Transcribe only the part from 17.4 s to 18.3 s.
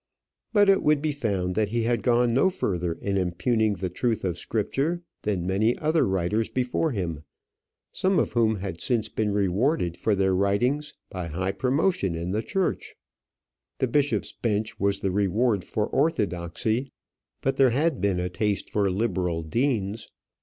but there had been a